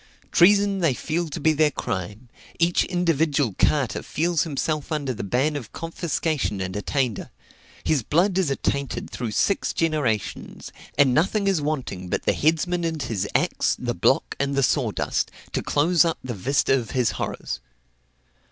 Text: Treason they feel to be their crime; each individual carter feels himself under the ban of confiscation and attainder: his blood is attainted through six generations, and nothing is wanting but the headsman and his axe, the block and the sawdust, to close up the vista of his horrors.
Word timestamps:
Treason 0.31 0.79
they 0.79 0.95
feel 0.95 1.27
to 1.29 1.39
be 1.39 1.53
their 1.53 1.69
crime; 1.69 2.27
each 2.57 2.85
individual 2.85 3.53
carter 3.59 4.01
feels 4.01 4.41
himself 4.41 4.91
under 4.91 5.13
the 5.13 5.23
ban 5.23 5.55
of 5.55 5.71
confiscation 5.73 6.59
and 6.59 6.75
attainder: 6.75 7.29
his 7.83 8.01
blood 8.01 8.35
is 8.39 8.49
attainted 8.49 9.11
through 9.11 9.29
six 9.29 9.73
generations, 9.73 10.71
and 10.97 11.13
nothing 11.13 11.45
is 11.45 11.61
wanting 11.61 12.09
but 12.09 12.23
the 12.23 12.33
headsman 12.33 12.83
and 12.83 13.03
his 13.03 13.27
axe, 13.35 13.75
the 13.77 13.93
block 13.93 14.35
and 14.39 14.55
the 14.55 14.63
sawdust, 14.63 15.29
to 15.51 15.61
close 15.61 16.03
up 16.03 16.17
the 16.23 16.33
vista 16.33 16.73
of 16.79 16.89
his 16.97 17.11
horrors. 17.11 17.59